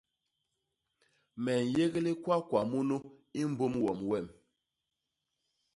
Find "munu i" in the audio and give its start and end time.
2.71-3.41